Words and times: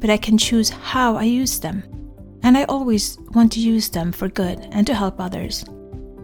but 0.00 0.10
I 0.10 0.16
can 0.16 0.38
choose 0.38 0.70
how 0.70 1.16
I 1.16 1.24
use 1.24 1.60
them. 1.60 1.82
And 2.42 2.56
I 2.56 2.64
always 2.64 3.18
want 3.34 3.52
to 3.52 3.60
use 3.60 3.88
them 3.88 4.12
for 4.12 4.28
good 4.28 4.60
and 4.70 4.86
to 4.86 4.94
help 4.94 5.20
others. 5.20 5.64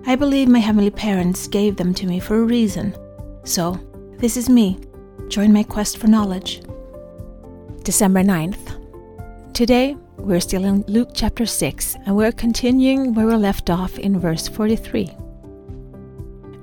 I 0.07 0.17
believe 0.17 0.49
my 0.49 0.59
heavenly 0.59 0.91
parents 0.91 1.47
gave 1.47 1.77
them 1.77 1.95
to 1.95 2.07
me 2.07 2.21
for 2.21 2.37
a 2.37 2.45
reason. 2.45 2.95
So, 3.45 3.79
this 4.19 4.37
is 4.37 4.49
me. 4.49 4.79
Join 5.29 5.53
my 5.53 5.63
quest 5.63 5.99
for 5.99 6.07
knowledge. 6.07 6.63
December 7.83 8.23
9th. 8.23 8.81
Today, 9.55 9.97
we're 10.19 10.41
still 10.41 10.65
in 10.65 10.83
Luke 10.89 11.11
chapter 11.13 11.47
6, 11.47 11.97
and 12.07 12.17
we're 12.17 12.33
continuing 12.33 13.15
where 13.15 13.27
we 13.27 13.35
left 13.35 13.71
off 13.71 13.99
in 13.99 14.19
verse 14.19 14.49
43. 14.49 15.11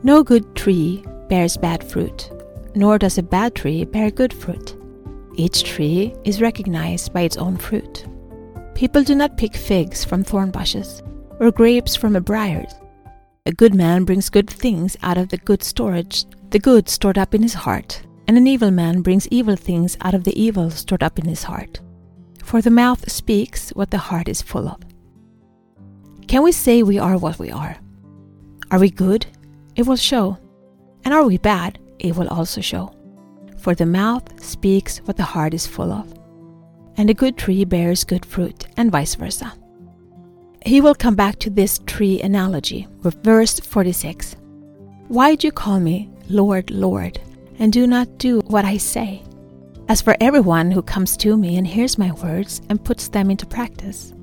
No 0.03 0.23
good 0.23 0.55
tree 0.55 1.03
bears 1.29 1.57
bad 1.57 1.83
fruit, 1.83 2.31
nor 2.75 2.97
does 2.97 3.17
a 3.17 3.23
bad 3.23 3.53
tree 3.55 3.85
bear 3.85 4.09
good 4.09 4.33
fruit. 4.33 4.75
Each 5.35 5.63
tree 5.63 6.13
is 6.25 6.41
recognized 6.41 7.13
by 7.13 7.21
its 7.21 7.37
own 7.37 7.57
fruit. 7.57 8.05
People 8.75 9.03
do 9.03 9.15
not 9.15 9.37
pick 9.37 9.55
figs 9.55 10.03
from 10.03 10.23
thorn 10.23 10.51
bushes, 10.51 11.01
or 11.39 11.51
grapes 11.51 11.95
from 11.95 12.15
a 12.15 12.21
briars. 12.21 12.73
A 13.45 13.51
good 13.51 13.73
man 13.73 14.03
brings 14.03 14.29
good 14.29 14.49
things 14.49 14.97
out 15.01 15.17
of 15.17 15.29
the 15.29 15.37
good 15.37 15.63
storage, 15.63 16.25
the 16.49 16.59
good 16.59 16.89
stored 16.89 17.17
up 17.17 17.33
in 17.33 17.41
his 17.41 17.53
heart, 17.53 18.01
and 18.27 18.37
an 18.37 18.45
evil 18.45 18.71
man 18.71 19.01
brings 19.01 19.27
evil 19.29 19.55
things 19.55 19.97
out 20.01 20.13
of 20.13 20.25
the 20.25 20.39
evil 20.39 20.69
stored 20.69 21.01
up 21.01 21.17
in 21.17 21.25
his 21.25 21.43
heart. 21.43 21.79
For 22.43 22.61
the 22.61 22.69
mouth 22.69 23.09
speaks 23.09 23.69
what 23.71 23.91
the 23.91 23.97
heart 23.97 24.27
is 24.27 24.41
full 24.41 24.67
of. 24.67 24.81
Can 26.27 26.43
we 26.43 26.51
say 26.51 26.83
we 26.83 26.99
are 26.99 27.17
what 27.17 27.39
we 27.39 27.51
are? 27.51 27.77
Are 28.69 28.79
we 28.79 28.89
good? 28.89 29.25
It 29.75 29.87
will 29.87 29.95
show. 29.95 30.37
And 31.03 31.13
are 31.13 31.25
we 31.25 31.37
bad? 31.37 31.79
It 31.99 32.15
will 32.15 32.27
also 32.27 32.61
show 32.61 32.93
for 33.61 33.75
the 33.75 33.85
mouth 33.85 34.43
speaks 34.43 34.97
what 35.05 35.17
the 35.17 35.23
heart 35.23 35.53
is 35.53 35.67
full 35.67 35.91
of. 35.91 36.11
And 36.97 37.09
a 37.09 37.13
good 37.13 37.37
tree 37.37 37.63
bears 37.63 38.03
good 38.03 38.25
fruit, 38.25 38.67
and 38.75 38.91
vice 38.91 39.15
versa. 39.15 39.53
He 40.65 40.81
will 40.81 40.95
come 40.95 41.15
back 41.15 41.39
to 41.39 41.49
this 41.49 41.79
tree 41.85 42.21
analogy 42.21 42.87
with 43.03 43.23
verse 43.23 43.59
46. 43.59 44.35
Why 45.07 45.35
do 45.35 45.47
you 45.47 45.51
call 45.51 45.79
me 45.79 46.09
Lord, 46.27 46.69
Lord, 46.71 47.19
and 47.59 47.71
do 47.71 47.87
not 47.87 48.17
do 48.17 48.39
what 48.47 48.65
I 48.65 48.77
say? 48.77 49.23
As 49.89 50.01
for 50.01 50.15
everyone 50.21 50.71
who 50.71 50.81
comes 50.81 51.17
to 51.17 51.35
me 51.37 51.57
and 51.57 51.67
hears 51.67 51.97
my 51.97 52.11
words 52.13 52.61
and 52.69 52.83
puts 52.83 53.09
them 53.09 53.29
into 53.29 53.45
practice, 53.45 54.13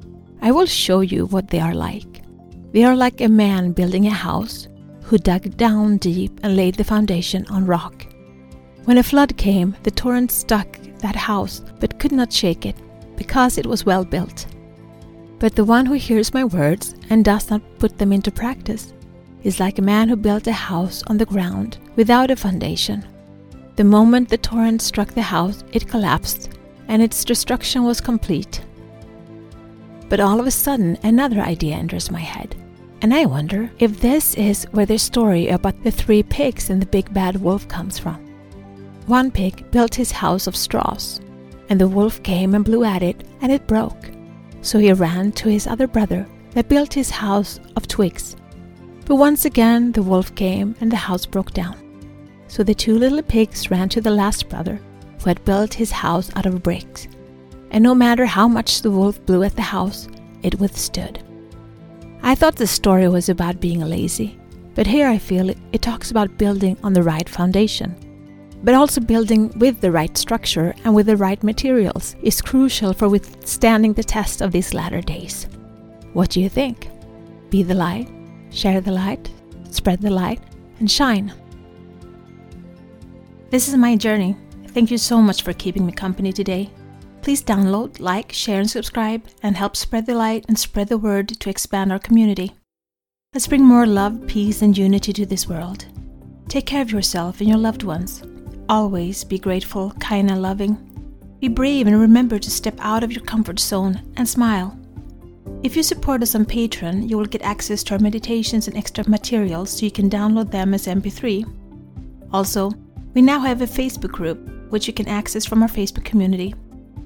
I 0.41 0.51
will 0.53 0.67
show 0.67 1.01
you 1.01 1.27
what 1.27 1.49
they 1.49 1.61
are 1.61 1.75
like. 1.75 2.23
They 2.73 2.85
are 2.85 2.97
like 2.97 3.21
a 3.21 3.29
man 3.29 3.73
building 3.73 4.07
a 4.07 4.11
house 4.11 4.69
who 5.03 5.19
dug 5.19 5.57
down 5.57 5.97
deep 5.99 6.39
and 6.43 6.57
laid 6.57 6.75
the 6.77 6.85
foundation 6.85 7.47
on 7.51 7.67
rock. 7.67 8.07
When 8.89 8.97
a 8.97 9.03
flood 9.03 9.37
came, 9.37 9.77
the 9.83 9.91
torrent 9.91 10.31
struck 10.31 10.79
that 11.01 11.15
house, 11.15 11.61
but 11.79 11.99
could 11.99 12.11
not 12.11 12.33
shake 12.33 12.65
it, 12.65 12.75
because 13.17 13.59
it 13.59 13.67
was 13.67 13.85
well 13.85 14.03
built. 14.03 14.47
But 15.39 15.55
the 15.55 15.67
one 15.67 15.85
who 15.85 15.93
hears 15.93 16.33
my 16.33 16.45
words 16.45 16.95
and 17.11 17.23
does 17.23 17.51
not 17.51 17.61
put 17.79 17.99
them 17.99 18.15
into 18.15 18.31
practice 18.31 18.95
is 19.43 19.61
like 19.61 19.79
a 19.79 19.83
man 19.83 20.09
who 20.09 20.17
built 20.17 20.47
a 20.47 20.53
house 20.53 21.03
on 21.07 21.19
the 21.19 21.27
ground 21.27 21.77
without 21.97 22.31
a 22.31 22.37
foundation. 22.37 23.07
The 23.77 23.85
moment 23.85 24.31
the 24.31 24.39
torrent 24.39 24.81
struck 24.81 25.09
the 25.09 25.21
house, 25.21 25.65
it 25.73 25.87
collapsed, 25.87 26.49
and 26.89 27.03
its 27.03 27.27
destruction 27.27 27.85
was 27.85 28.01
complete. 28.01 28.65
But 30.09 30.19
all 30.19 30.41
of 30.41 30.47
a 30.47 30.51
sudden, 30.51 30.97
another 31.03 31.41
idea 31.41 31.77
enters 31.77 32.11
my 32.11 32.21
head. 32.21 32.57
And 33.03 33.13
I 33.13 33.27
wonder 33.27 33.71
if 33.81 34.01
this 34.01 34.35
is 34.37 34.65
where 34.71 34.87
the 34.87 34.99
story 34.99 35.49
about 35.49 35.85
the 35.85 35.91
three 35.91 36.23
pigs 36.23 36.71
and 36.71 36.81
the 36.81 36.87
big 36.87 37.13
bad 37.13 37.37
wolf 37.37 37.69
comes 37.69 37.99
from. 37.99 38.28
One 39.09 39.31
pig 39.31 39.71
built 39.71 39.95
his 39.95 40.13
house 40.13 40.47
of 40.47 40.55
straws, 40.55 41.23
and 41.71 41.81
the 41.81 41.89
wolf 41.89 42.23
came 42.23 42.55
and 42.55 42.63
blew 42.63 42.85
at 42.85 43.03
it, 43.03 43.27
and 43.41 43.51
it 43.51 43.67
broke. 43.67 44.11
So 44.61 44.79
he 44.79 44.93
ran 44.93 45.33
to 45.33 45.49
his 45.49 45.67
other 45.67 45.87
brother 45.87 46.27
that 46.51 46.69
built 46.69 46.93
his 46.93 47.09
house 47.09 47.59
of 47.75 47.89
twigs. 47.89 48.37
But 49.07 49.17
once 49.17 49.47
again 49.47 49.93
the 49.93 50.03
wolf 50.03 50.35
came, 50.35 50.77
and 50.83 50.93
the 50.93 50.97
house 50.97 51.25
broke 51.25 51.55
down. 51.55 51.79
So 52.49 52.63
the 52.63 52.75
two 52.75 52.99
little 52.99 53.23
pigs 53.23 53.71
ran 53.71 53.89
to 53.91 54.03
the 54.03 54.11
last 54.11 54.51
brother, 54.51 54.79
who 55.23 55.25
had 55.25 55.43
built 55.47 55.73
his 55.73 55.91
house 55.91 56.31
out 56.37 56.45
of 56.45 56.63
bricks. 56.63 57.09
And 57.71 57.83
no 57.83 57.95
matter 57.95 58.27
how 58.27 58.47
much 58.47 58.83
the 58.83 58.91
wolf 58.91 59.25
blew 59.25 59.43
at 59.43 59.57
the 59.57 59.63
house, 59.63 60.07
it 60.43 60.61
withstood. 60.61 61.25
I 62.23 62.35
thought 62.35 62.57
the 62.57 62.67
story 62.67 63.09
was 63.09 63.31
about 63.31 63.59
being 63.59 63.81
lazy, 63.81 64.39
but 64.75 64.87
here 64.87 65.09
I 65.09 65.17
feel 65.17 65.49
it, 65.49 65.57
it 65.73 65.81
talks 65.81 66.11
about 66.11 66.37
building 66.37 66.77
on 66.83 66.93
the 66.93 67.03
right 67.03 67.27
foundation 67.27 67.97
but 68.63 68.75
also 68.75 69.01
building 69.01 69.57
with 69.59 69.81
the 69.81 69.91
right 69.91 70.17
structure 70.17 70.75
and 70.85 70.95
with 70.95 71.07
the 71.07 71.17
right 71.17 71.43
materials 71.43 72.17
is 72.23 72.43
crucial 72.43 72.93
for 72.93 73.09
withstanding 73.09 73.93
the 73.93 74.05
test 74.05 74.41
of 74.41 74.53
these 74.53 74.75
latter 74.75 75.01
days. 75.01 75.47
What 76.13 76.31
do 76.31 76.41
you 76.41 76.49
think? 76.49 76.89
Be 77.51 77.63
the 77.63 77.75
light, 77.75 78.09
share 78.51 78.81
the 78.81 78.93
light, 78.93 79.31
spread 79.71 80.01
the 80.01 80.11
light, 80.11 80.41
and 80.81 80.91
shine. 80.91 81.33
This 83.51 83.69
is 83.69 83.77
my 83.77 83.97
journey. 83.97 84.37
Thank 84.69 84.91
you 84.91 84.99
so 84.99 85.23
much 85.23 85.43
for 85.43 85.53
keeping 85.53 85.87
me 85.87 85.93
company 85.93 86.33
today. 86.33 86.71
Please 87.23 87.43
download, 87.43 88.01
like, 88.01 88.33
share, 88.33 88.61
and 88.61 88.71
subscribe, 88.71 89.23
and 89.43 89.57
help 89.57 89.77
spread 89.77 90.07
the 90.07 90.15
light 90.15 90.45
and 90.49 90.59
spread 90.59 90.89
the 90.89 90.99
word 90.99 91.29
to 91.29 91.51
expand 91.51 91.91
our 91.91 91.99
community. 91.99 92.55
Let's 93.35 93.47
bring 93.47 93.65
more 93.65 93.87
love, 93.87 94.27
peace, 94.27 94.63
and 94.63 94.77
unity 94.77 95.13
to 95.13 95.27
this 95.27 95.49
world. 95.49 95.87
Take 96.49 96.67
care 96.67 96.83
of 96.83 96.93
yourself 96.93 97.41
and 97.41 97.49
your 97.49 97.59
loved 97.59 97.83
ones. 97.83 98.23
Always 98.69 99.25
be 99.25 99.39
grateful, 99.39 99.93
kind, 99.93 100.31
and 100.31 100.43
loving. 100.43 100.77
Be 101.41 101.49
brave 101.49 101.87
and 101.87 101.99
remember 101.99 102.39
to 102.39 102.51
step 102.51 102.75
out 102.81 103.03
of 103.03 103.11
your 103.11 103.25
comfort 103.25 103.59
zone 103.59 104.03
and 104.17 104.29
smile. 104.29 104.79
If 105.63 105.75
you 105.75 105.83
support 105.83 106.23
us 106.23 106.35
on 106.35 106.45
Patreon, 106.45 107.09
you 107.09 107.17
will 107.17 107.25
get 107.25 107.41
access 107.41 107.83
to 107.85 107.95
our 107.95 107.99
meditations 107.99 108.69
and 108.69 108.77
extra 108.77 109.09
materials 109.09 109.71
so 109.71 109.87
you 109.87 109.91
can 109.91 110.11
download 110.11 110.51
them 110.51 110.75
as 110.75 110.87
MP3. 110.87 111.47
Also, 112.33 112.71
we 113.15 113.23
now 113.23 113.41
have 113.41 113.63
a 113.63 113.67
Facebook 113.67 114.13
group 114.13 114.39
which 114.71 114.87
you 114.87 114.93
can 114.93 115.09
access 115.09 115.47
from 115.47 115.63
our 115.63 115.69
Facebook 115.69 116.05
community. 116.05 116.55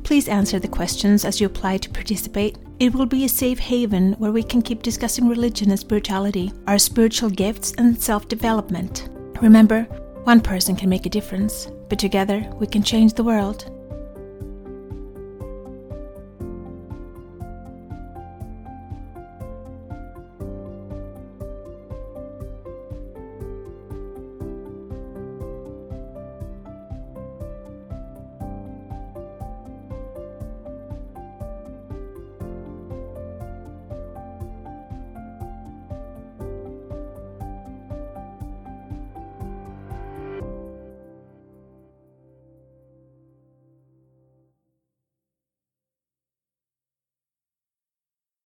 Please 0.03 0.29
answer 0.29 0.59
the 0.59 0.67
questions 0.67 1.25
as 1.25 1.41
you 1.41 1.47
apply 1.47 1.79
to 1.79 1.91
participate. 1.91 2.59
It 2.81 2.93
will 2.93 3.07
be 3.07 3.25
a 3.25 3.29
safe 3.29 3.61
haven 3.61 4.15
where 4.15 4.33
we 4.33 4.43
can 4.43 4.63
keep 4.63 4.83
discussing 4.83 5.29
religion 5.29 5.71
and 5.71 5.79
spirituality, 5.79 6.53
our 6.67 6.79
spiritual 6.79 7.31
gifts, 7.31 7.73
and 7.79 8.03
self 8.03 8.27
development. 8.27 9.09
Remember, 9.41 9.87
one 10.25 10.41
person 10.41 10.77
can 10.77 10.89
make 10.89 11.05
a 11.05 11.11
difference, 11.11 11.69
but 11.89 11.99
together 11.99 12.49
we 12.61 12.67
can 12.67 12.83
change 12.83 13.15
the 13.15 13.25
world. 13.25 13.71